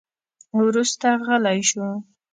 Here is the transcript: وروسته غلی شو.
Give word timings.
وروسته 0.59 1.07
غلی 1.25 1.61
شو. 1.69 1.87